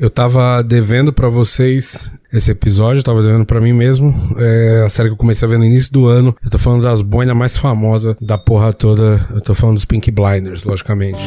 Eu 0.00 0.08
tava 0.08 0.62
devendo 0.62 1.12
para 1.12 1.28
vocês 1.28 2.12
esse 2.32 2.52
episódio, 2.52 3.00
eu 3.00 3.02
tava 3.02 3.20
devendo 3.20 3.44
para 3.44 3.60
mim 3.60 3.72
mesmo. 3.72 4.14
É 4.36 4.84
a 4.86 4.88
série 4.88 5.08
que 5.08 5.14
eu 5.14 5.16
comecei 5.16 5.44
a 5.44 5.50
ver 5.50 5.58
no 5.58 5.64
início 5.64 5.92
do 5.92 6.06
ano. 6.06 6.36
Eu 6.40 6.48
tô 6.48 6.56
falando 6.56 6.84
das 6.84 7.02
boinas 7.02 7.36
mais 7.36 7.56
famosas 7.56 8.14
da 8.20 8.38
porra 8.38 8.72
toda. 8.72 9.26
Eu 9.34 9.40
tô 9.40 9.56
falando 9.56 9.74
dos 9.74 9.84
Pink 9.84 10.08
Blinders, 10.12 10.62
logicamente. 10.62 11.18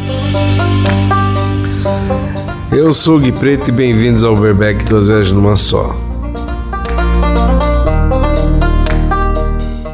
Eu 2.72 2.94
sou 2.94 3.18
o 3.18 3.20
Gui 3.20 3.34
Preto 3.34 3.68
e 3.68 3.74
bem-vindos 3.74 4.24
ao 4.24 4.36
Overback 4.38 4.86
duas 4.86 5.10
vezes 5.10 5.34
numa 5.34 5.58
só. 5.58 5.94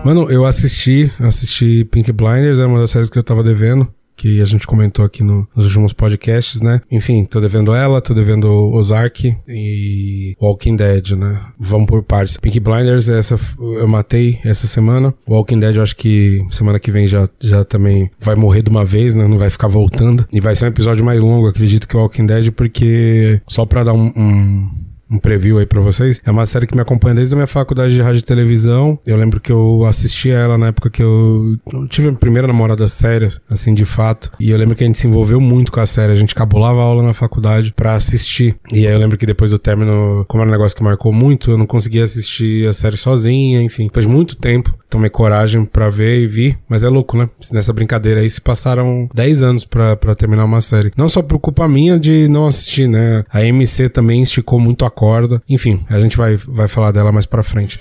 Mano, 0.06 0.30
eu 0.30 0.46
assisti, 0.46 1.12
assisti 1.20 1.84
Pink 1.86 2.12
Blinders, 2.12 2.60
é 2.60 2.66
uma 2.68 2.82
das 2.82 2.92
séries 2.92 3.10
que 3.10 3.18
eu 3.18 3.24
tava 3.24 3.42
devendo 3.42 3.92
que 4.18 4.42
a 4.42 4.46
gente 4.46 4.66
comentou 4.66 5.06
aqui 5.06 5.24
no, 5.24 5.48
nos 5.56 5.68
últimos 5.68 5.94
podcasts, 5.94 6.60
né? 6.60 6.82
Enfim, 6.92 7.24
tô 7.24 7.40
devendo 7.40 7.74
ela, 7.74 8.02
tô 8.02 8.14
devendo 8.14 8.52
Ozark 8.74 9.36
e 9.48 10.36
Walking 10.42 10.76
Dead, 10.76 11.12
né? 11.12 11.40
Vamos 11.60 11.88
por 11.88 12.04
partes. 12.04 12.36
Pink 12.38 12.60
Blinders, 12.60 13.08
essa 13.08 13.40
eu 13.60 13.88
matei 13.88 14.40
essa 14.44 14.66
semana. 14.66 15.14
Walking 15.28 15.60
Dead, 15.60 15.76
eu 15.76 15.84
acho 15.84 15.96
que 15.96 16.46
semana 16.50 16.80
que 16.80 16.92
vem 16.92 17.08
já, 17.08 17.30
já 17.40 17.64
também 17.64 18.10
vai 18.20 18.36
morrer 18.36 18.64
de 18.64 18.70
uma 18.70 18.84
vez, 18.84 19.14
né? 19.14 19.28
Não 19.28 19.38
vai 19.38 19.52
ficar 19.52 19.68
voltando. 19.68 20.26
E 20.34 20.42
vai 20.42 20.56
ser 20.56 20.66
um 20.66 20.70
episódio 20.70 21.06
mais 21.06 21.22
longo, 21.22 21.48
acredito 21.48 21.88
que 21.88 21.96
Walking 21.96 22.26
Dead, 22.26 22.52
porque 22.52 23.40
só 23.48 23.66
pra 23.66 23.84
dar 23.84 23.94
um, 23.94 24.12
um 24.16 24.70
um 25.10 25.18
preview 25.18 25.58
aí 25.58 25.66
para 25.66 25.82
vocês. 25.82 26.22
É 26.26 26.32
uma 26.32 26.46
série 26.46 26.68
que 26.68 26.76
me 26.76 26.82
acompanha 26.82 27.16
desde 27.16 27.34
a 27.34 27.38
minha 27.38 27.48
faculdade 27.48 27.94
de 27.94 28.02
rádio 28.02 28.20
e 28.20 28.24
televisão. 28.24 29.00
Eu 29.06 29.18
lembro 29.18 29.40
que 29.40 29.52
eu 29.52 29.86
assisti 29.86 30.32
a 30.32 30.40
ela 30.40 30.58
na 30.58 30.68
época 30.68 30.90
que 30.90 31.02
eu 31.02 31.58
tive 31.90 32.10
a 32.10 32.14
primeira 32.14 32.48
namorada 32.48 32.88
séria, 32.88 33.30
assim, 33.50 33.74
de 33.74 33.86
fato. 33.86 34.32
E 34.40 34.52
eu 34.52 34.58
lembro 34.58 34.76
que 34.76 34.84
a 34.84 34.88
gente 34.88 34.98
se 34.98 35.08
envolveu 35.08 35.40
muito 35.40 35.72
com 35.72 35.80
a 35.80 35.88
série. 35.88 36.12
A 36.12 36.16
gente 36.16 36.36
cabulava 36.36 36.82
aula 36.82 37.04
na 37.04 37.14
faculdade 37.14 37.74
para 37.74 37.96
assistir. 37.96 38.56
E 38.72 38.86
aí 38.86 38.94
eu 38.94 39.00
lembro 39.00 39.18
que 39.18 39.26
depois 39.26 39.52
do 39.52 39.60
término, 39.60 40.26
como 40.28 40.42
era 40.44 40.50
um 40.50 40.52
negócio 40.54 40.78
que 40.78 40.84
marcou 40.84 41.14
muito, 41.14 41.52
eu 41.52 41.58
não 41.58 41.66
conseguia 41.66 42.04
assistir 42.04 42.68
a 42.68 42.74
série 42.74 42.98
sozinha, 42.98 43.62
enfim. 43.62 43.88
Depois 43.88 44.06
de 44.06 44.12
muito 44.12 44.36
tempo, 44.36 44.78
tomei 44.90 45.10
coragem 45.10 45.66
para 45.66 45.90
ver 45.90 46.22
e 46.22 46.28
vi. 46.28 46.58
Mas 46.68 46.84
é 46.84 46.90
louco, 46.90 47.18
né? 47.18 47.30
Nessa 47.52 47.74
brincadeira 47.74 48.22
aí 48.22 48.30
se 48.30 48.42
passaram 48.42 49.10
10 49.14 49.44
anos 49.44 49.66
para 49.66 50.16
terminar 50.16 50.46
uma 50.46 50.62
série. 50.62 50.92
Não 50.96 51.08
só 51.08 51.22
por 51.22 51.40
culpa 51.40 51.68
minha 51.68 52.00
de 52.00 52.28
não 52.28 52.48
assistir, 52.48 52.88
né? 52.88 53.24
A 53.32 53.44
MC 53.44 53.90
também 53.90 54.22
esticou 54.22 54.60
muito 54.60 54.86
a 54.86 54.90
corda. 54.90 55.42
Enfim, 55.48 55.80
a 55.90 56.00
gente 56.00 56.18
vai, 56.18 56.36
vai 56.36 56.68
falar 56.68 56.92
dela 56.92 57.12
mais 57.12 57.26
pra 57.26 57.44
frente. 57.44 57.80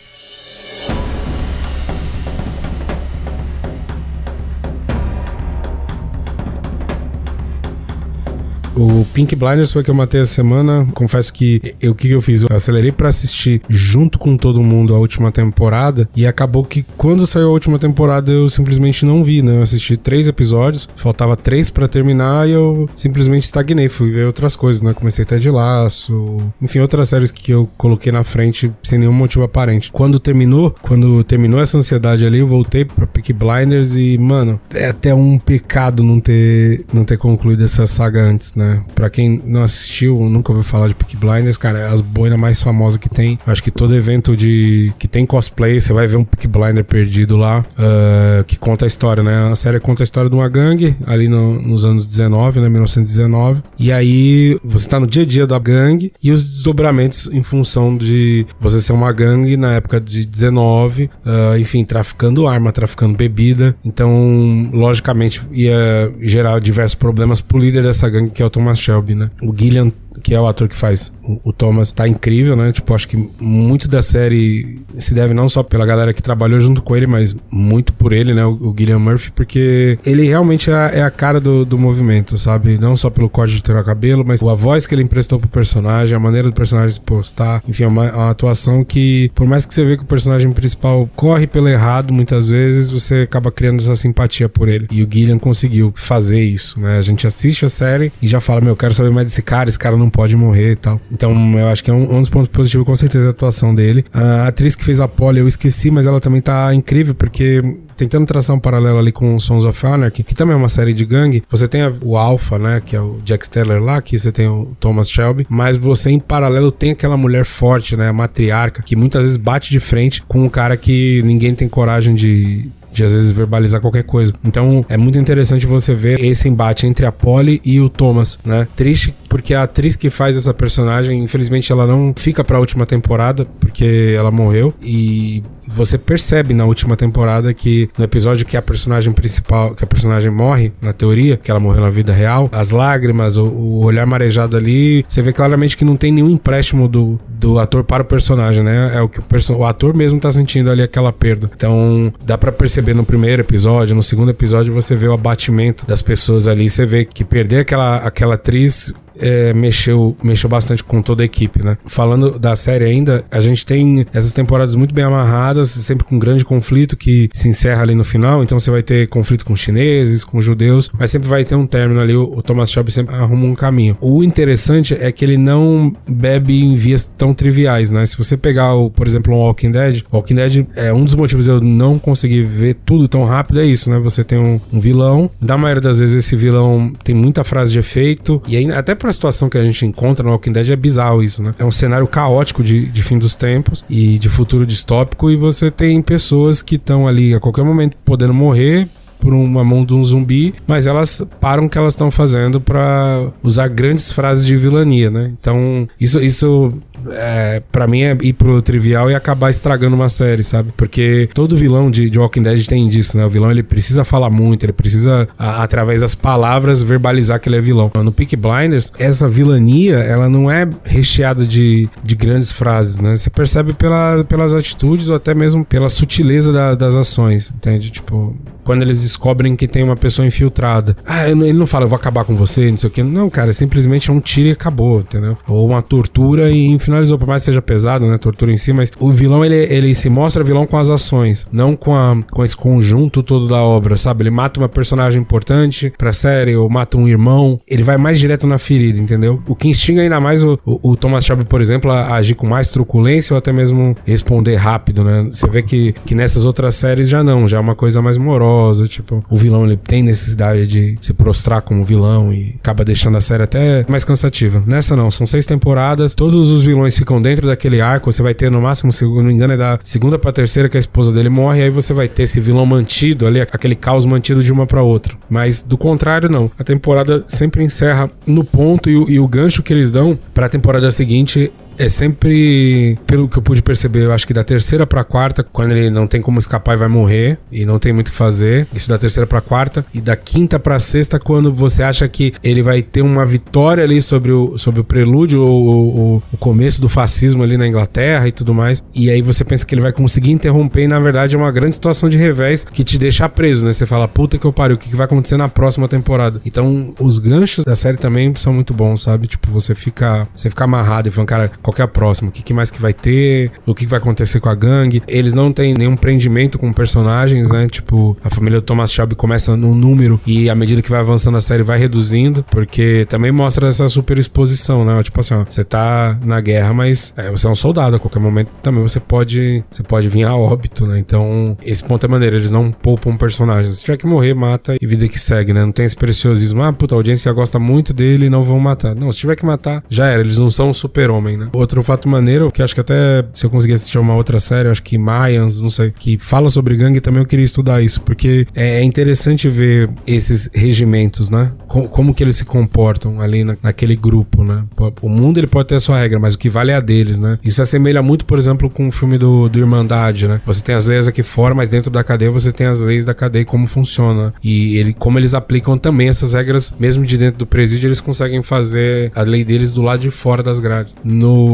O 8.76 9.06
Pink 9.14 9.34
Blinders 9.34 9.72
foi 9.72 9.82
que 9.82 9.90
eu 9.90 9.94
matei 9.94 10.20
essa 10.20 10.34
semana. 10.34 10.86
Confesso 10.92 11.32
que 11.32 11.74
o 11.82 11.94
que 11.94 12.10
eu 12.10 12.20
fiz? 12.20 12.42
Eu 12.42 12.54
acelerei 12.54 12.92
para 12.92 13.08
assistir 13.08 13.62
junto 13.70 14.18
com 14.18 14.36
todo 14.36 14.62
mundo 14.62 14.94
a 14.94 14.98
última 14.98 15.32
temporada 15.32 16.06
e 16.14 16.26
acabou 16.26 16.62
que 16.62 16.84
quando 16.96 17.26
saiu 17.26 17.48
a 17.48 17.52
última 17.52 17.78
temporada 17.78 18.30
eu 18.30 18.48
simplesmente 18.50 19.06
não 19.06 19.24
vi, 19.24 19.40
né? 19.40 19.56
Eu 19.56 19.62
assisti 19.62 19.96
três 19.96 20.28
episódios, 20.28 20.88
faltava 20.94 21.34
três 21.36 21.70
para 21.70 21.88
terminar 21.88 22.46
e 22.46 22.52
eu 22.52 22.86
simplesmente 22.94 23.44
estagnei. 23.44 23.88
Fui 23.88 24.10
ver 24.10 24.26
outras 24.26 24.54
coisas, 24.54 24.82
né? 24.82 24.92
Comecei 24.92 25.22
até 25.22 25.38
de 25.38 25.50
laço, 25.50 26.38
enfim, 26.60 26.80
outras 26.80 27.08
séries 27.08 27.32
que 27.32 27.50
eu 27.50 27.68
coloquei 27.78 28.12
na 28.12 28.24
frente 28.24 28.70
sem 28.82 28.98
nenhum 28.98 29.12
motivo 29.12 29.44
aparente. 29.44 29.90
Quando 29.90 30.20
terminou, 30.20 30.74
quando 30.82 31.24
terminou 31.24 31.60
essa 31.60 31.78
ansiedade 31.78 32.26
ali, 32.26 32.40
eu 32.40 32.46
voltei 32.46 32.84
pra 32.84 33.06
Pink 33.06 33.32
Blinders 33.32 33.96
e, 33.96 34.18
mano, 34.18 34.60
é 34.74 34.88
até 34.88 35.14
um 35.14 35.38
pecado 35.38 36.02
não 36.02 36.20
ter, 36.20 36.84
não 36.92 37.04
ter 37.04 37.16
concluído 37.16 37.64
essa 37.64 37.86
saga 37.86 38.20
antes, 38.20 38.54
né? 38.54 38.65
Né? 38.66 38.84
Pra 38.94 39.08
quem 39.08 39.40
não 39.44 39.62
assistiu, 39.62 40.16
nunca 40.28 40.52
ouviu 40.52 40.64
falar 40.64 40.88
de 40.88 40.94
Peak 40.94 41.16
Blinders, 41.16 41.56
cara, 41.56 41.78
é 41.78 41.88
as 41.88 42.00
boinas 42.00 42.38
mais 42.38 42.62
famosas 42.62 42.96
que 42.96 43.08
tem. 43.08 43.38
Acho 43.46 43.62
que 43.62 43.70
todo 43.70 43.94
evento 43.94 44.36
de 44.36 44.92
que 44.98 45.06
tem 45.06 45.24
cosplay, 45.24 45.80
você 45.80 45.92
vai 45.92 46.06
ver 46.06 46.16
um 46.16 46.24
Peak 46.24 46.46
Blinder 46.46 46.84
perdido 46.84 47.36
lá, 47.36 47.60
uh, 47.60 48.44
que 48.44 48.58
conta 48.58 48.84
a 48.84 48.88
história, 48.88 49.22
né? 49.22 49.50
A 49.50 49.54
série 49.54 49.78
conta 49.80 50.02
a 50.02 50.04
história 50.04 50.28
de 50.28 50.36
uma 50.36 50.48
gangue 50.48 50.96
ali 51.06 51.28
no, 51.28 51.60
nos 51.60 51.84
anos 51.84 52.06
19, 52.06 52.60
né? 52.60 52.68
1919. 52.68 53.62
E 53.78 53.92
aí 53.92 54.58
você 54.64 54.88
tá 54.88 54.98
no 54.98 55.06
dia 55.06 55.22
a 55.22 55.26
dia 55.26 55.46
da 55.46 55.58
gangue 55.58 56.12
e 56.22 56.30
os 56.30 56.42
desdobramentos 56.42 57.28
em 57.32 57.42
função 57.42 57.96
de 57.96 58.46
você 58.60 58.80
ser 58.80 58.92
uma 58.92 59.12
gangue 59.12 59.56
na 59.56 59.74
época 59.74 60.00
de 60.00 60.24
19, 60.24 61.04
uh, 61.04 61.10
ah, 61.26 61.58
enfim, 61.58 61.84
traficando 61.84 62.48
arma, 62.48 62.72
traficando 62.72 63.16
bebida. 63.16 63.76
Então, 63.84 64.70
logicamente, 64.72 65.42
ia 65.52 66.12
gerar 66.20 66.60
diversos 66.60 66.94
problemas 66.94 67.40
pro 67.40 67.58
líder 67.58 67.82
dessa 67.82 68.08
gangue, 68.08 68.30
que 68.30 68.42
é 68.42 68.46
o 68.46 68.50
Thomas 68.56 68.78
Shelby, 68.78 69.14
né? 69.14 69.30
O 69.42 69.54
Gillian 69.54 69.92
que 70.22 70.34
é 70.34 70.40
o 70.40 70.46
ator 70.46 70.68
que 70.68 70.74
faz 70.74 71.12
o, 71.44 71.52
Thomas, 71.52 71.90
tá 71.90 72.06
incrível, 72.06 72.56
né? 72.56 72.72
Tipo, 72.72 72.94
acho 72.94 73.08
que 73.08 73.16
muito 73.40 73.88
da 73.88 74.02
série 74.02 74.80
se 74.98 75.14
deve 75.14 75.34
não 75.34 75.48
só 75.48 75.62
pela 75.62 75.84
galera 75.84 76.12
que 76.12 76.22
trabalhou 76.22 76.60
junto 76.60 76.82
com 76.82 76.96
ele, 76.96 77.06
mas 77.06 77.34
muito 77.50 77.92
por 77.92 78.12
ele, 78.12 78.34
né? 78.34 78.44
O, 78.44 78.52
o 78.52 78.74
Gillian 78.76 78.98
Murphy, 78.98 79.32
porque 79.32 79.98
ele 80.04 80.26
realmente 80.26 80.70
é, 80.70 80.98
é 80.98 81.02
a 81.02 81.10
cara 81.10 81.40
do, 81.40 81.64
do, 81.64 81.78
movimento, 81.78 82.38
sabe? 82.38 82.78
Não 82.78 82.96
só 82.96 83.10
pelo 83.10 83.28
corte 83.28 83.60
de 83.60 83.72
o 83.72 83.84
cabelo, 83.84 84.24
mas 84.24 84.42
a 84.42 84.54
voz 84.54 84.86
que 84.86 84.94
ele 84.94 85.02
emprestou 85.02 85.38
pro 85.38 85.48
personagem, 85.48 86.16
a 86.16 86.20
maneira 86.20 86.48
do 86.48 86.54
personagem 86.54 86.90
se 86.90 87.00
postar, 87.00 87.62
enfim, 87.68 87.84
é 87.84 87.88
uma, 87.88 88.06
é 88.06 88.12
uma 88.12 88.30
atuação 88.30 88.84
que, 88.84 89.30
por 89.34 89.46
mais 89.46 89.66
que 89.66 89.74
você 89.74 89.84
vê 89.84 89.96
que 89.96 90.02
o 90.02 90.06
personagem 90.06 90.50
principal 90.52 91.08
corre 91.14 91.46
pelo 91.46 91.68
errado, 91.68 92.12
muitas 92.12 92.48
vezes 92.50 92.90
você 92.90 93.22
acaba 93.22 93.50
criando 93.50 93.80
essa 93.80 93.96
simpatia 93.96 94.48
por 94.48 94.68
ele. 94.68 94.86
E 94.90 95.02
o 95.02 95.08
Gillian 95.10 95.38
conseguiu 95.38 95.92
fazer 95.94 96.42
isso, 96.42 96.80
né? 96.80 96.98
A 96.98 97.02
gente 97.02 97.26
assiste 97.26 97.64
a 97.64 97.68
série 97.68 98.12
e 98.22 98.26
já 98.26 98.40
fala, 98.40 98.60
meu, 98.60 98.70
eu 98.70 98.76
quero 98.76 98.94
saber 98.94 99.10
mais 99.10 99.26
desse 99.26 99.42
cara, 99.42 99.68
esse 99.68 99.78
cara 99.78 99.96
não 99.96 100.05
pode 100.10 100.36
morrer 100.36 100.72
e 100.72 100.76
tal. 100.76 101.00
Então, 101.10 101.32
eu 101.58 101.68
acho 101.68 101.82
que 101.82 101.90
é 101.90 101.94
um, 101.94 102.16
um 102.16 102.20
dos 102.20 102.30
pontos 102.30 102.48
positivos, 102.48 102.86
com 102.86 102.94
certeza, 102.94 103.28
a 103.28 103.30
atuação 103.30 103.74
dele. 103.74 104.04
A 104.12 104.46
atriz 104.48 104.74
que 104.74 104.84
fez 104.84 105.00
a 105.00 105.08
Polly, 105.08 105.40
eu 105.40 105.48
esqueci, 105.48 105.90
mas 105.90 106.06
ela 106.06 106.20
também 106.20 106.40
tá 106.40 106.74
incrível, 106.74 107.14
porque 107.14 107.62
tentando 107.96 108.26
traçar 108.26 108.54
um 108.54 108.60
paralelo 108.60 108.98
ali 108.98 109.10
com 109.10 109.40
Sons 109.40 109.64
of 109.64 109.86
Anarchy, 109.86 110.22
que 110.22 110.34
também 110.34 110.54
é 110.54 110.56
uma 110.56 110.68
série 110.68 110.92
de 110.92 111.04
gangue, 111.04 111.42
você 111.48 111.66
tem 111.66 111.80
o 112.02 112.16
Alpha, 112.16 112.58
né, 112.58 112.82
que 112.84 112.94
é 112.94 113.00
o 113.00 113.18
Jack 113.24 113.46
Steller 113.46 113.82
lá, 113.82 114.02
que 114.02 114.18
você 114.18 114.30
tem 114.30 114.46
o 114.46 114.76
Thomas 114.78 115.10
Shelby, 115.10 115.46
mas 115.48 115.76
você 115.76 116.10
em 116.10 116.20
paralelo 116.20 116.70
tem 116.70 116.90
aquela 116.90 117.16
mulher 117.16 117.44
forte, 117.44 117.96
né, 117.96 118.08
a 118.08 118.12
matriarca, 118.12 118.82
que 118.82 118.94
muitas 118.94 119.22
vezes 119.22 119.36
bate 119.36 119.70
de 119.70 119.80
frente 119.80 120.22
com 120.22 120.44
um 120.44 120.48
cara 120.48 120.76
que 120.76 121.22
ninguém 121.24 121.54
tem 121.54 121.68
coragem 121.68 122.14
de 122.14 122.68
de 122.96 123.04
às 123.04 123.12
vezes 123.12 123.30
verbalizar 123.30 123.80
qualquer 123.80 124.04
coisa. 124.04 124.32
Então 124.42 124.84
é 124.88 124.96
muito 124.96 125.18
interessante 125.18 125.66
você 125.66 125.94
ver 125.94 126.18
esse 126.24 126.48
embate 126.48 126.86
entre 126.86 127.04
a 127.04 127.12
Polly 127.12 127.60
e 127.64 127.78
o 127.78 127.88
Thomas, 127.88 128.38
né? 128.44 128.66
Triste 128.74 129.14
porque 129.28 129.52
a 129.52 129.64
atriz 129.64 129.96
que 129.96 130.08
faz 130.08 130.36
essa 130.36 130.54
personagem, 130.54 131.22
infelizmente 131.22 131.70
ela 131.70 131.86
não 131.86 132.14
fica 132.16 132.42
para 132.42 132.56
a 132.56 132.60
última 132.60 132.86
temporada 132.86 133.44
porque 133.60 134.14
ela 134.16 134.30
morreu 134.30 134.72
e 134.82 135.42
você 135.66 135.98
percebe 135.98 136.54
na 136.54 136.64
última 136.64 136.96
temporada 136.96 137.52
que 137.52 137.88
no 137.96 138.04
episódio 138.04 138.46
que 138.46 138.56
a 138.56 138.62
personagem 138.62 139.12
principal, 139.12 139.74
que 139.74 139.84
a 139.84 139.86
personagem 139.86 140.30
morre, 140.30 140.72
na 140.80 140.92
teoria, 140.92 141.36
que 141.36 141.50
ela 141.50 141.60
morreu 141.60 141.82
na 141.82 141.90
vida 141.90 142.12
real, 142.12 142.48
as 142.52 142.70
lágrimas, 142.70 143.36
o, 143.36 143.44
o 143.44 143.84
olhar 143.84 144.06
marejado 144.06 144.56
ali, 144.56 145.04
você 145.08 145.22
vê 145.22 145.32
claramente 145.32 145.76
que 145.76 145.84
não 145.84 145.96
tem 145.96 146.12
nenhum 146.12 146.30
empréstimo 146.30 146.88
do, 146.88 147.18
do 147.28 147.58
ator 147.58 147.84
para 147.84 148.02
o 148.02 148.06
personagem, 148.06 148.62
né? 148.62 148.92
É 148.94 149.00
o 149.00 149.08
que 149.08 149.20
o, 149.20 149.56
o 149.56 149.64
ator 149.64 149.94
mesmo 149.94 150.20
tá 150.20 150.30
sentindo 150.30 150.70
ali 150.70 150.82
aquela 150.82 151.12
perda. 151.12 151.50
Então, 151.54 152.12
dá 152.24 152.36
para 152.36 152.52
perceber 152.52 152.94
no 152.94 153.04
primeiro 153.04 153.42
episódio, 153.42 153.94
no 153.94 154.02
segundo 154.02 154.30
episódio 154.30 154.72
você 154.72 154.94
vê 154.94 155.08
o 155.08 155.12
abatimento 155.12 155.86
das 155.86 156.02
pessoas 156.02 156.48
ali, 156.48 156.68
você 156.68 156.86
vê 156.86 157.04
que 157.04 157.24
perder 157.24 157.60
aquela, 157.60 157.96
aquela 157.96 158.34
atriz 158.34 158.92
é, 159.20 159.52
mexeu, 159.52 160.16
mexeu 160.22 160.48
bastante 160.48 160.82
com 160.82 161.02
toda 161.02 161.22
a 161.22 161.26
equipe, 161.26 161.64
né? 161.64 161.76
Falando 161.86 162.38
da 162.38 162.54
série 162.56 162.84
ainda, 162.84 163.24
a 163.30 163.40
gente 163.40 163.64
tem 163.64 164.06
essas 164.12 164.34
temporadas 164.34 164.74
muito 164.74 164.94
bem 164.94 165.04
amarradas, 165.04 165.70
sempre 165.70 166.04
com 166.04 166.16
um 166.16 166.18
grande 166.18 166.44
conflito 166.44 166.96
que 166.96 167.28
se 167.32 167.48
encerra 167.48 167.82
ali 167.82 167.94
no 167.94 168.04
final. 168.04 168.42
Então 168.42 168.58
você 168.58 168.70
vai 168.70 168.82
ter 168.82 169.08
conflito 169.08 169.44
com 169.44 169.56
chineses, 169.56 170.24
com 170.24 170.40
judeus, 170.40 170.90
mas 170.98 171.10
sempre 171.10 171.28
vai 171.28 171.44
ter 171.44 171.54
um 171.54 171.66
término 171.66 172.00
ali. 172.00 172.14
O, 172.14 172.42
Thomas 172.42 172.70
Shelby 172.70 172.92
sempre 172.92 173.14
arruma 173.14 173.46
um 173.46 173.54
caminho. 173.54 173.96
O 174.00 174.22
interessante 174.22 174.94
é 174.94 175.10
que 175.10 175.24
ele 175.24 175.36
não 175.36 175.92
bebe 176.08 176.62
em 176.62 176.74
vias 176.74 177.10
tão 177.16 177.34
triviais, 177.34 177.90
né? 177.90 178.04
Se 178.06 178.16
você 178.16 178.36
pegar, 178.36 178.74
o, 178.74 178.90
por 178.90 179.06
exemplo, 179.06 179.34
um 179.34 179.38
Walking 179.38 179.72
Dead, 179.72 180.02
Walking 180.12 180.34
Dead 180.34 180.66
é 180.76 180.92
um 180.92 181.04
dos 181.04 181.14
motivos 181.14 181.44
de 181.44 181.50
eu 181.50 181.60
não 181.60 181.98
conseguir 181.98 182.42
ver 182.42 182.74
tudo 182.74 183.08
tão 183.08 183.24
rápido, 183.24 183.60
é 183.60 183.66
isso, 183.66 183.90
né? 183.90 183.98
Você 183.98 184.22
tem 184.22 184.38
um, 184.38 184.60
um 184.72 184.80
vilão, 184.80 185.30
da 185.40 185.56
maioria 185.56 185.80
das 185.80 185.98
vezes 185.98 186.24
esse 186.24 186.36
vilão 186.36 186.92
tem 187.02 187.14
muita 187.14 187.42
frase 187.44 187.72
de 187.72 187.78
efeito, 187.78 188.42
e 188.46 188.56
aí 188.56 188.70
até 188.70 188.94
própria 189.06 189.12
situação 189.12 189.48
que 189.48 189.58
a 189.58 189.64
gente 189.64 189.86
encontra 189.86 190.24
no 190.24 190.30
Walking 190.30 190.52
Dead 190.52 190.70
é 190.70 190.76
bizarro 190.76 191.22
isso, 191.22 191.42
né? 191.42 191.52
É 191.58 191.64
um 191.64 191.70
cenário 191.70 192.06
caótico 192.06 192.62
de, 192.62 192.86
de 192.86 193.02
fim 193.02 193.18
dos 193.18 193.36
tempos 193.36 193.84
e 193.88 194.18
de 194.18 194.28
futuro 194.28 194.66
distópico 194.66 195.30
e 195.30 195.36
você 195.36 195.70
tem 195.70 196.02
pessoas 196.02 196.62
que 196.62 196.74
estão 196.74 197.06
ali 197.06 197.34
a 197.34 197.40
qualquer 197.40 197.64
momento 197.64 197.96
podendo 198.04 198.34
morrer 198.34 198.88
por 199.18 199.32
uma 199.32 199.64
mão 199.64 199.84
de 199.84 199.94
um 199.94 200.02
zumbi, 200.02 200.54
mas 200.66 200.86
elas 200.86 201.24
param 201.40 201.66
o 201.66 201.68
que 201.68 201.78
elas 201.78 201.94
estão 201.94 202.10
fazendo 202.10 202.60
para 202.60 203.28
usar 203.42 203.68
grandes 203.68 204.12
frases 204.12 204.44
de 204.44 204.56
vilania, 204.56 205.10
né? 205.10 205.32
Então, 205.38 205.88
isso, 206.00 206.20
isso 206.20 206.72
é, 207.10 207.62
para 207.70 207.86
mim 207.86 208.02
é 208.02 208.16
ir 208.22 208.32
pro 208.32 208.60
trivial 208.62 209.10
e 209.10 209.14
acabar 209.14 209.50
estragando 209.50 209.94
uma 209.94 210.08
série, 210.08 210.42
sabe? 210.42 210.72
Porque 210.76 211.28
todo 211.34 211.56
vilão 211.56 211.90
de, 211.90 212.08
de 212.10 212.18
Walking 212.18 212.42
Dead 212.42 212.66
tem 212.66 212.88
disso, 212.88 213.16
né? 213.16 213.24
O 213.24 213.30
vilão 213.30 213.50
ele 213.50 213.62
precisa 213.62 214.04
falar 214.04 214.30
muito, 214.30 214.64
ele 214.64 214.72
precisa, 214.72 215.28
a, 215.38 215.62
através 215.62 216.00
das 216.00 216.14
palavras, 216.14 216.82
verbalizar 216.82 217.40
que 217.40 217.48
ele 217.48 217.56
é 217.56 217.60
vilão. 217.60 217.90
No 218.02 218.12
Peak 218.12 218.36
Blinders, 218.36 218.92
essa 218.98 219.28
vilania, 219.28 219.96
ela 219.96 220.28
não 220.28 220.50
é 220.50 220.68
recheada 220.84 221.46
de, 221.46 221.88
de 222.02 222.16
grandes 222.16 222.52
frases, 222.52 223.00
né? 223.00 223.16
Você 223.16 223.30
percebe 223.30 223.72
pela, 223.72 224.24
pelas 224.24 224.52
atitudes 224.54 225.08
ou 225.08 225.16
até 225.16 225.34
mesmo 225.34 225.64
pela 225.64 225.88
sutileza 225.88 226.52
da, 226.52 226.74
das 226.74 226.96
ações, 226.96 227.52
entende? 227.54 227.90
Tipo, 227.90 228.34
quando 228.66 228.82
eles 228.82 229.00
descobrem 229.00 229.54
que 229.54 229.68
tem 229.68 229.84
uma 229.84 229.94
pessoa 229.94 230.26
infiltrada. 230.26 230.96
Ah, 231.06 231.30
ele 231.30 231.52
não 231.52 231.68
fala, 231.68 231.84
eu 231.84 231.88
vou 231.88 231.96
acabar 231.96 232.24
com 232.24 232.34
você, 232.34 232.68
não 232.68 232.76
sei 232.76 232.88
o 232.88 232.92
que. 232.92 233.00
Não, 233.00 233.30
cara, 233.30 233.50
é 233.50 233.52
simplesmente 233.52 234.10
é 234.10 234.12
um 234.12 234.18
tiro 234.18 234.48
e 234.48 234.50
acabou, 234.50 234.98
entendeu? 234.98 235.38
Ou 235.46 235.68
uma 235.68 235.80
tortura 235.80 236.50
e 236.50 236.76
finalizou. 236.80 237.16
Por 237.16 237.28
mais 237.28 237.42
que 237.42 237.46
seja 237.46 237.62
pesado, 237.62 238.06
né? 238.06 238.18
Tortura 238.18 238.50
em 238.52 238.56
si, 238.56 238.72
mas 238.72 238.90
o 238.98 239.12
vilão, 239.12 239.44
ele, 239.44 239.54
ele 239.54 239.94
se 239.94 240.10
mostra 240.10 240.42
vilão 240.42 240.66
com 240.66 240.76
as 240.76 240.90
ações, 240.90 241.46
não 241.52 241.76
com, 241.76 241.94
a, 241.94 242.16
com 242.32 242.44
esse 242.44 242.56
conjunto 242.56 243.22
todo 243.22 243.46
da 243.46 243.62
obra, 243.62 243.96
sabe? 243.96 244.24
Ele 244.24 244.30
mata 244.30 244.58
uma 244.58 244.68
personagem 244.68 245.20
importante 245.20 245.92
pra 245.96 246.12
série, 246.12 246.56
ou 246.56 246.68
mata 246.68 246.98
um 246.98 247.06
irmão. 247.06 247.60
Ele 247.68 247.84
vai 247.84 247.96
mais 247.96 248.18
direto 248.18 248.48
na 248.48 248.58
ferida, 248.58 248.98
entendeu? 248.98 249.40
O 249.46 249.54
que 249.54 249.68
instiga 249.68 250.02
ainda 250.02 250.18
mais 250.18 250.42
o, 250.42 250.58
o, 250.66 250.90
o 250.90 250.96
Thomas 250.96 251.24
Shelby, 251.24 251.44
por 251.44 251.60
exemplo, 251.60 251.92
a, 251.92 252.00
a 252.00 252.14
agir 252.16 252.34
com 252.34 252.48
mais 252.48 252.72
truculência 252.72 253.32
ou 253.32 253.38
até 253.38 253.52
mesmo 253.52 253.96
responder 254.04 254.56
rápido, 254.56 255.04
né? 255.04 255.28
Você 255.30 255.46
vê 255.48 255.62
que, 255.62 255.94
que 256.04 256.16
nessas 256.16 256.44
outras 256.44 256.74
séries 256.74 257.08
já 257.08 257.22
não, 257.22 257.46
já 257.46 257.58
é 257.58 257.60
uma 257.60 257.76
coisa 257.76 258.02
mais 258.02 258.18
morosa 258.56 258.86
Tipo, 258.86 259.24
o 259.30 259.36
vilão 259.36 259.64
ele 259.64 259.76
tem 259.76 260.02
necessidade 260.02 260.66
de 260.66 260.98
se 261.00 261.12
prostrar 261.12 261.62
como 261.62 261.84
vilão 261.84 262.32
e 262.32 262.54
acaba 262.58 262.84
deixando 262.84 263.16
a 263.16 263.20
série 263.20 263.42
até 263.42 263.84
mais 263.88 264.04
cansativa. 264.04 264.62
Nessa 264.66 264.96
não, 264.96 265.10
são 265.10 265.26
seis 265.26 265.46
temporadas, 265.46 266.14
todos 266.14 266.50
os 266.50 266.64
vilões 266.64 266.96
ficam 266.96 267.20
dentro 267.20 267.46
daquele 267.46 267.80
arco. 267.80 268.10
Você 268.10 268.22
vai 268.22 268.34
ter 268.34 268.50
no 268.50 268.60
máximo, 268.60 268.92
se 268.92 269.04
não 269.04 269.22
me 269.22 269.32
engano, 269.32 269.52
é 269.52 269.56
da 269.56 269.78
segunda 269.84 270.18
pra 270.18 270.32
terceira 270.32 270.68
que 270.68 270.76
a 270.76 270.80
esposa 270.80 271.12
dele 271.12 271.28
morre, 271.28 271.62
aí 271.62 271.70
você 271.70 271.92
vai 271.92 272.08
ter 272.08 272.24
esse 272.24 272.40
vilão 272.40 272.64
mantido 272.64 273.26
ali, 273.26 273.40
aquele 273.40 273.74
caos 273.74 274.04
mantido 274.04 274.42
de 274.42 274.52
uma 274.52 274.66
para 274.66 274.82
outra. 274.82 275.14
Mas 275.28 275.62
do 275.62 275.76
contrário, 275.76 276.28
não. 276.28 276.50
A 276.58 276.64
temporada 276.64 277.24
sempre 277.26 277.62
encerra 277.62 278.08
no 278.26 278.44
ponto 278.44 278.88
e 278.90 278.96
e 279.08 279.20
o 279.20 279.28
gancho 279.28 279.62
que 279.62 279.72
eles 279.72 279.90
dão 279.90 280.18
para 280.34 280.46
a 280.46 280.48
temporada 280.48 280.90
seguinte 280.90 281.52
é 281.78 281.88
sempre, 281.88 282.98
pelo 283.06 283.28
que 283.28 283.38
eu 283.38 283.42
pude 283.42 283.62
perceber, 283.62 284.04
eu 284.04 284.12
acho 284.12 284.26
que 284.26 284.34
da 284.34 284.44
terceira 284.44 284.86
pra 284.86 285.04
quarta, 285.04 285.42
quando 285.42 285.72
ele 285.72 285.90
não 285.90 286.06
tem 286.06 286.20
como 286.20 286.38
escapar 286.38 286.74
e 286.74 286.78
vai 286.78 286.88
morrer, 286.88 287.38
e 287.50 287.64
não 287.64 287.78
tem 287.78 287.92
muito 287.92 288.08
o 288.08 288.10
que 288.10 288.16
fazer. 288.16 288.66
Isso 288.74 288.88
da 288.88 288.98
terceira 288.98 289.26
pra 289.26 289.40
quarta. 289.40 289.84
E 289.92 290.00
da 290.00 290.16
quinta 290.16 290.58
pra 290.58 290.78
sexta, 290.78 291.18
quando 291.18 291.52
você 291.52 291.82
acha 291.82 292.08
que 292.08 292.32
ele 292.42 292.62
vai 292.62 292.82
ter 292.82 293.02
uma 293.02 293.24
vitória 293.24 293.82
ali 293.82 294.00
sobre 294.00 294.32
o, 294.32 294.56
sobre 294.56 294.80
o 294.80 294.84
prelúdio 294.84 295.42
ou 295.42 296.22
o, 296.32 296.36
começo 296.38 296.80
do 296.80 296.88
fascismo 296.88 297.42
ali 297.42 297.56
na 297.56 297.66
Inglaterra 297.66 298.28
e 298.28 298.32
tudo 298.32 298.54
mais. 298.54 298.82
E 298.94 299.10
aí 299.10 299.20
você 299.20 299.44
pensa 299.44 299.66
que 299.66 299.74
ele 299.74 299.82
vai 299.82 299.92
conseguir 299.92 300.30
interromper, 300.30 300.82
e 300.82 300.88
na 300.88 301.00
verdade 301.00 301.34
é 301.34 301.38
uma 301.38 301.50
grande 301.50 301.74
situação 301.74 302.08
de 302.08 302.16
revés 302.16 302.64
que 302.64 302.84
te 302.84 302.98
deixa 302.98 303.28
preso, 303.28 303.64
né? 303.64 303.72
Você 303.72 303.86
fala, 303.86 304.06
puta 304.06 304.38
que 304.38 304.44
eu 304.44 304.52
pariu, 304.52 304.76
o 304.76 304.78
que 304.78 304.94
vai 304.94 305.06
acontecer 305.06 305.36
na 305.36 305.48
próxima 305.48 305.88
temporada? 305.88 306.40
Então, 306.44 306.94
os 307.00 307.18
ganchos 307.18 307.64
da 307.64 307.74
série 307.74 307.96
também 307.96 308.34
são 308.36 308.52
muito 308.52 308.72
bons, 308.72 309.02
sabe? 309.02 309.26
Tipo, 309.26 309.50
você 309.50 309.74
fica, 309.74 310.28
você 310.34 310.48
fica 310.50 310.64
amarrado 310.64 311.08
e 311.08 311.10
falando, 311.10 311.28
cara, 311.28 311.50
qual 311.66 311.74
é 311.78 311.82
a 311.82 311.88
próxima? 311.88 312.28
O 312.28 312.32
que, 312.32 312.42
que 312.42 312.54
mais 312.54 312.70
que 312.70 312.80
vai 312.80 312.92
ter? 312.92 313.50
O 313.66 313.74
que, 313.74 313.84
que 313.84 313.90
vai 313.90 313.98
acontecer 313.98 314.38
com 314.38 314.48
a 314.48 314.54
gangue? 314.54 315.02
Eles 315.08 315.34
não 315.34 315.52
têm 315.52 315.74
nenhum 315.74 315.96
prendimento 315.96 316.58
com 316.58 316.72
personagens, 316.72 317.50
né? 317.50 317.66
Tipo, 317.68 318.16
a 318.22 318.30
família 318.30 318.60
do 318.60 318.64
Thomas 318.64 318.92
Shelby 318.92 319.16
começa 319.16 319.56
num 319.56 319.74
número 319.74 320.20
e 320.24 320.48
à 320.48 320.54
medida 320.54 320.80
que 320.80 320.90
vai 320.90 321.00
avançando 321.00 321.36
a 321.36 321.40
série 321.40 321.64
vai 321.64 321.76
reduzindo, 321.76 322.44
porque 322.50 323.04
também 323.08 323.32
mostra 323.32 323.66
essa 323.66 323.88
super 323.88 324.16
exposição, 324.16 324.84
né? 324.84 325.02
Tipo 325.02 325.18
assim, 325.18 325.34
ó, 325.34 325.44
você 325.48 325.64
tá 325.64 326.16
na 326.24 326.40
guerra, 326.40 326.72
mas 326.72 327.12
é, 327.16 327.30
você 327.30 327.48
é 327.48 327.50
um 327.50 327.54
soldado, 327.54 327.96
a 327.96 327.98
qualquer 327.98 328.20
momento 328.20 328.50
também 328.62 328.82
você 328.82 329.00
pode, 329.00 329.64
você 329.68 329.82
pode 329.82 330.08
vir 330.08 330.24
a 330.24 330.36
óbito, 330.36 330.86
né? 330.86 330.98
Então, 331.00 331.56
esse 331.64 331.82
ponto 331.82 332.06
é 332.06 332.08
maneiro, 332.08 332.36
eles 332.36 332.52
não 332.52 332.70
poupam 332.70 333.16
personagens. 333.16 333.76
Se 333.76 333.84
tiver 333.84 333.96
que 333.96 334.06
morrer, 334.06 334.34
mata 334.34 334.76
e 334.80 334.86
vida 334.86 335.08
que 335.08 335.18
segue, 335.18 335.52
né? 335.52 335.64
Não 335.64 335.72
tem 335.72 335.84
esse 335.84 335.96
preciosismo, 335.96 336.62
ah, 336.62 336.72
puta, 336.72 336.94
a 336.94 336.98
audiência 336.98 337.32
gosta 337.32 337.58
muito 337.58 337.92
dele 337.92 338.26
e 338.26 338.30
não 338.30 338.42
vão 338.42 338.60
matar. 338.60 338.94
Não, 338.94 339.10
se 339.10 339.18
tiver 339.18 339.34
que 339.34 339.44
matar, 339.44 339.82
já 339.88 340.06
era, 340.06 340.20
eles 340.20 340.38
não 340.38 340.50
são 340.50 340.70
um 340.70 340.74
super-homem, 340.74 341.36
né? 341.36 341.48
Outro 341.56 341.82
fato 341.82 342.08
maneiro, 342.08 342.50
que 342.52 342.62
acho 342.62 342.74
que 342.74 342.80
até 342.80 343.24
se 343.32 343.46
eu 343.46 343.50
conseguir 343.50 343.74
assistir 343.74 343.98
uma 343.98 344.14
outra 344.14 344.38
série, 344.40 344.68
acho 344.68 344.82
que 344.82 344.98
Mayans, 344.98 345.60
não 345.60 345.70
sei, 345.70 345.90
que 345.90 346.18
fala 346.18 346.50
sobre 346.50 346.76
gangue, 346.76 347.00
também 347.00 347.20
eu 347.20 347.26
queria 347.26 347.44
estudar 347.44 347.82
isso, 347.82 348.00
porque 348.00 348.46
é 348.54 348.82
interessante 348.82 349.48
ver 349.48 349.88
esses 350.06 350.50
regimentos, 350.52 351.30
né? 351.30 351.52
Como, 351.66 352.14
que 352.14 352.22
eles 352.22 352.36
se 352.36 352.44
comportam 352.44 353.20
ali 353.20 353.44
na, 353.44 353.56
naquele 353.62 353.96
grupo, 353.96 354.44
né? 354.44 354.64
O 355.02 355.08
mundo 355.08 355.38
ele 355.38 355.46
pode 355.46 355.68
ter 355.68 355.76
a 355.76 355.80
sua 355.80 355.98
regra, 355.98 356.18
mas 356.18 356.34
o 356.34 356.38
que 356.38 356.48
vale 356.48 356.70
é 356.70 356.76
a 356.76 356.80
deles, 356.80 357.18
né? 357.18 357.38
Isso 357.44 357.60
assemelha 357.60 358.02
muito, 358.02 358.24
por 358.24 358.38
exemplo, 358.38 358.68
com 358.68 358.88
o 358.88 358.92
filme 358.92 359.18
do, 359.18 359.48
do 359.48 359.58
Irmandade, 359.58 360.28
né? 360.28 360.40
Você 360.46 360.62
tem 360.62 360.74
as 360.74 360.86
leis 360.86 361.08
aqui 361.08 361.22
fora, 361.22 361.54
mas 361.54 361.68
dentro 361.68 361.90
da 361.90 362.04
cadeia 362.04 362.30
você 362.30 362.52
tem 362.52 362.66
as 362.66 362.80
leis 362.80 363.04
da 363.04 363.14
cadeia 363.14 363.42
e 363.42 363.46
como 363.46 363.66
funciona. 363.66 364.32
E 364.42 364.76
ele, 364.76 364.92
como 364.92 365.18
eles 365.18 365.34
aplicam 365.34 365.76
também 365.78 366.08
essas 366.08 366.32
regras, 366.32 366.74
mesmo 366.78 367.04
de 367.04 367.16
dentro 367.16 367.38
do 367.38 367.46
presídio, 367.46 367.88
eles 367.88 368.00
conseguem 368.00 368.42
fazer 368.42 369.10
a 369.14 369.22
lei 369.22 369.44
deles 369.44 369.72
do 369.72 369.82
lado 369.82 370.00
de 370.00 370.10
fora 370.10 370.42
das 370.42 370.58
grades. 370.58 370.94
No 371.04 371.45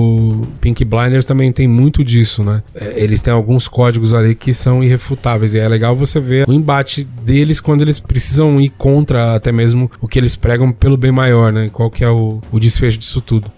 Pink 0.61 0.85
Blinders 0.85 1.25
também 1.25 1.53
tem 1.53 1.67
muito 1.67 2.05
disso, 2.05 2.43
né? 2.43 2.63
É, 2.75 3.03
eles 3.03 3.23
têm 3.23 3.33
alguns 3.33 3.69
códigos 3.69 4.15
ali 4.15 4.35
que 4.35 4.53
são 4.53 4.83
irrefutáveis 4.83 5.55
e 5.55 5.59
é 5.59 5.69
legal 5.69 5.97
você 5.97 6.21
ver 6.21 6.49
o 6.49 6.53
embate 6.53 7.05
deles 7.05 7.61
quando 7.61 7.83
eles 7.83 7.99
precisam 7.99 8.61
ir 8.61 8.71
contra 8.71 9.35
até 9.35 9.53
mesmo 9.53 9.91
o 10.01 10.09
que 10.09 10.19
eles 10.19 10.37
pregam 10.37 10.73
pelo 10.73 10.97
bem 10.97 11.13
maior, 11.13 11.53
né? 11.53 11.71
Qual 11.73 11.91
que 11.91 12.05
é 12.05 12.09
o, 12.09 12.41
o 12.51 12.61
desfecho 12.61 12.99
disso 12.99 13.21
tudo. 13.21 13.51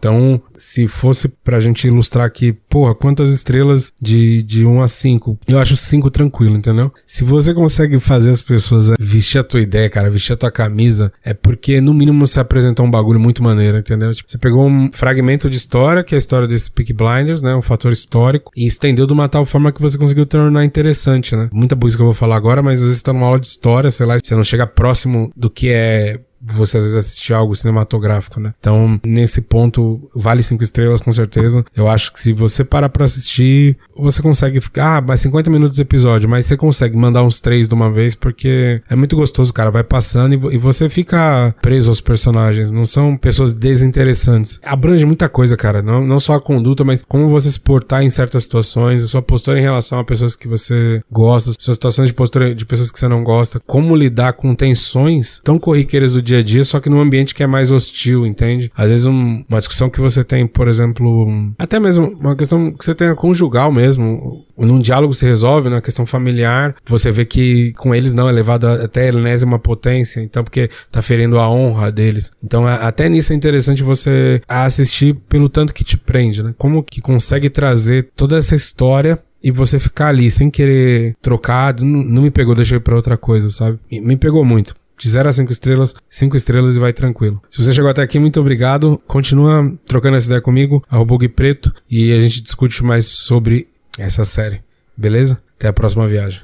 Então, 0.00 0.42
se 0.56 0.86
fosse 0.86 1.28
pra 1.28 1.60
gente 1.60 1.86
ilustrar 1.86 2.24
aqui, 2.24 2.54
porra, 2.70 2.94
quantas 2.94 3.30
estrelas 3.30 3.92
de, 4.00 4.42
de 4.42 4.64
1 4.64 4.80
a 4.80 4.88
5? 4.88 5.38
Eu 5.46 5.58
acho 5.58 5.76
5 5.76 6.10
tranquilo, 6.10 6.56
entendeu? 6.56 6.90
Se 7.06 7.22
você 7.22 7.52
consegue 7.52 8.00
fazer 8.00 8.30
as 8.30 8.40
pessoas 8.40 8.92
vestir 8.98 9.38
a 9.38 9.44
tua 9.44 9.60
ideia, 9.60 9.90
cara, 9.90 10.10
vestir 10.10 10.32
a 10.32 10.36
tua 10.36 10.50
camisa, 10.50 11.12
é 11.22 11.34
porque 11.34 11.82
no 11.82 11.92
mínimo 11.92 12.26
você 12.26 12.40
apresentou 12.40 12.86
um 12.86 12.90
bagulho 12.90 13.20
muito 13.20 13.42
maneiro, 13.42 13.76
entendeu? 13.76 14.10
Tipo, 14.12 14.30
você 14.30 14.38
pegou 14.38 14.66
um 14.66 14.90
fragmento 14.90 15.50
de 15.50 15.58
história, 15.58 16.02
que 16.02 16.14
é 16.14 16.16
a 16.16 16.18
história 16.18 16.48
desse 16.48 16.70
Peak 16.70 16.94
Blinders, 16.94 17.42
né? 17.42 17.54
Um 17.54 17.62
fator 17.62 17.92
histórico, 17.92 18.50
e 18.56 18.66
estendeu 18.66 19.06
de 19.06 19.12
uma 19.12 19.28
tal 19.28 19.44
forma 19.44 19.70
que 19.70 19.82
você 19.82 19.98
conseguiu 19.98 20.24
tornar 20.24 20.64
interessante, 20.64 21.36
né? 21.36 21.50
Muita 21.52 21.76
coisa 21.76 21.94
que 21.94 22.02
eu 22.02 22.06
vou 22.06 22.14
falar 22.14 22.36
agora, 22.36 22.62
mas 22.62 22.80
às 22.80 22.88
vezes 22.88 23.02
tá 23.02 23.12
numa 23.12 23.26
aula 23.26 23.38
de 23.38 23.48
história, 23.48 23.90
sei 23.90 24.06
lá, 24.06 24.16
você 24.22 24.34
não 24.34 24.44
chega 24.44 24.66
próximo 24.66 25.30
do 25.36 25.50
que 25.50 25.68
é 25.68 26.18
você 26.40 26.78
às 26.78 26.84
vezes 26.84 26.96
assistir 26.96 27.34
algo 27.34 27.54
cinematográfico, 27.54 28.40
né? 28.40 28.54
Então, 28.58 28.98
nesse 29.04 29.40
ponto, 29.40 30.08
vale 30.14 30.42
cinco 30.42 30.62
estrelas 30.62 31.00
com 31.00 31.12
certeza. 31.12 31.64
Eu 31.76 31.88
acho 31.88 32.12
que 32.12 32.20
se 32.20 32.32
você 32.32 32.64
parar 32.64 32.88
pra 32.88 33.04
assistir, 33.04 33.76
você 33.96 34.22
consegue 34.22 34.60
ficar, 34.60 34.98
ah, 34.98 35.00
mais 35.00 35.20
50 35.20 35.50
minutos 35.50 35.76
de 35.76 35.82
episódio, 35.82 36.28
mas 36.28 36.46
você 36.46 36.56
consegue 36.56 36.96
mandar 36.96 37.22
uns 37.22 37.40
três 37.40 37.68
de 37.68 37.74
uma 37.74 37.90
vez, 37.90 38.14
porque 38.14 38.80
é 38.88 38.96
muito 38.96 39.16
gostoso, 39.16 39.52
cara. 39.52 39.70
Vai 39.70 39.84
passando 39.84 40.34
e, 40.34 40.54
e 40.54 40.58
você 40.58 40.88
fica 40.88 41.54
preso 41.60 41.90
aos 41.90 42.00
personagens. 42.00 42.70
Não 42.70 42.84
são 42.84 43.16
pessoas 43.16 43.52
desinteressantes. 43.52 44.58
Abrange 44.62 45.04
muita 45.04 45.28
coisa, 45.28 45.56
cara. 45.56 45.82
Não, 45.82 46.04
não 46.04 46.18
só 46.18 46.34
a 46.34 46.40
conduta, 46.40 46.84
mas 46.84 47.02
como 47.06 47.28
você 47.28 47.50
se 47.50 47.60
portar 47.60 48.02
em 48.02 48.10
certas 48.10 48.44
situações, 48.44 49.04
a 49.04 49.06
sua 49.06 49.22
postura 49.22 49.58
em 49.58 49.62
relação 49.62 49.98
a 49.98 50.04
pessoas 50.04 50.34
que 50.34 50.48
você 50.48 51.02
gosta, 51.10 51.52
suas 51.58 51.76
situações 51.76 52.08
de 52.08 52.14
postura 52.14 52.54
de 52.54 52.64
pessoas 52.64 52.90
que 52.90 52.98
você 52.98 53.08
não 53.08 53.22
gosta, 53.22 53.60
como 53.66 53.94
lidar 53.94 54.32
com 54.34 54.54
tensões 54.54 55.40
tão 55.44 55.58
corriqueiras 55.58 56.12
do 56.12 56.22
dia 56.22 56.29
a 56.38 56.42
dia, 56.42 56.64
só 56.64 56.80
que 56.80 56.88
num 56.88 57.00
ambiente 57.00 57.34
que 57.34 57.42
é 57.42 57.46
mais 57.46 57.70
hostil, 57.70 58.26
entende? 58.26 58.70
Às 58.76 58.90
vezes 58.90 59.06
um, 59.06 59.44
uma 59.48 59.58
discussão 59.58 59.90
que 59.90 60.00
você 60.00 60.22
tem, 60.22 60.46
por 60.46 60.68
exemplo, 60.68 61.26
até 61.58 61.78
mesmo 61.80 62.06
uma 62.20 62.36
questão 62.36 62.72
que 62.72 62.84
você 62.84 62.94
tenha 62.94 63.14
conjugal 63.14 63.72
mesmo, 63.72 64.44
num 64.56 64.78
diálogo 64.78 65.14
se 65.14 65.24
resolve, 65.24 65.68
na 65.68 65.80
questão 65.80 66.04
familiar, 66.04 66.74
você 66.86 67.10
vê 67.10 67.24
que 67.24 67.72
com 67.74 67.94
eles 67.94 68.14
não 68.14 68.28
é 68.28 68.32
levado 68.32 68.66
até 68.66 69.06
a 69.06 69.12
enésima 69.12 69.58
potência, 69.58 70.20
então 70.20 70.44
porque 70.44 70.68
tá 70.90 71.00
ferindo 71.02 71.38
a 71.38 71.50
honra 71.50 71.90
deles. 71.90 72.32
Então 72.42 72.66
até 72.66 73.08
nisso 73.08 73.32
é 73.32 73.36
interessante 73.36 73.82
você 73.82 74.42
assistir 74.48 75.14
pelo 75.28 75.48
tanto 75.48 75.74
que 75.74 75.84
te 75.84 75.96
prende, 75.96 76.42
né? 76.42 76.54
Como 76.58 76.82
que 76.82 77.00
consegue 77.00 77.48
trazer 77.48 78.10
toda 78.14 78.36
essa 78.36 78.54
história 78.54 79.18
e 79.42 79.50
você 79.50 79.78
ficar 79.78 80.08
ali 80.08 80.30
sem 80.30 80.50
querer 80.50 81.16
trocar, 81.22 81.74
não, 81.80 82.02
não 82.02 82.22
me 82.22 82.30
pegou, 82.30 82.54
deixei 82.54 82.78
para 82.78 82.96
outra 82.96 83.16
coisa, 83.16 83.48
sabe? 83.50 83.78
Me 83.90 84.16
pegou 84.16 84.44
muito 84.44 84.74
de 85.00 85.08
0 85.08 85.28
a 85.28 85.32
5 85.32 85.50
estrelas, 85.50 85.94
5 86.08 86.36
estrelas 86.36 86.76
e 86.76 86.80
vai 86.80 86.92
tranquilo. 86.92 87.42
Se 87.50 87.62
você 87.62 87.72
chegou 87.72 87.90
até 87.90 88.02
aqui, 88.02 88.18
muito 88.18 88.38
obrigado. 88.38 89.00
Continua 89.06 89.72
trocando 89.86 90.16
essa 90.16 90.26
ideia 90.26 90.42
comigo, 90.42 90.84
arroba 90.88 91.16
Preto, 91.34 91.74
e 91.90 92.12
a 92.12 92.20
gente 92.20 92.42
discute 92.42 92.84
mais 92.84 93.06
sobre 93.06 93.68
essa 93.98 94.24
série. 94.24 94.62
Beleza? 94.96 95.42
Até 95.56 95.68
a 95.68 95.72
próxima 95.72 96.06
viagem. 96.06 96.42